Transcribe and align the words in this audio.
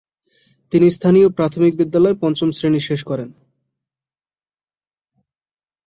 তিনি 0.71 0.87
স্থানীয় 0.91 1.27
প্রাথমিক 1.29 1.73
বিদ্যালয়ে 1.77 2.19
পঞ্চম 2.21 2.49
শ্রেণি 2.51 2.79
শেষ 2.79 3.01
করেন। 3.03 3.29